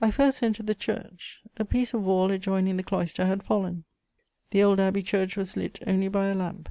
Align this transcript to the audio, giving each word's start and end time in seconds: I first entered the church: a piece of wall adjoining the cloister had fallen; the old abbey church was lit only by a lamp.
I 0.00 0.10
first 0.10 0.42
entered 0.42 0.66
the 0.66 0.74
church: 0.74 1.42
a 1.58 1.66
piece 1.66 1.92
of 1.92 2.04
wall 2.04 2.30
adjoining 2.30 2.78
the 2.78 2.82
cloister 2.82 3.26
had 3.26 3.42
fallen; 3.42 3.84
the 4.48 4.62
old 4.62 4.80
abbey 4.80 5.02
church 5.02 5.36
was 5.36 5.58
lit 5.58 5.78
only 5.86 6.08
by 6.08 6.28
a 6.28 6.34
lamp. 6.34 6.70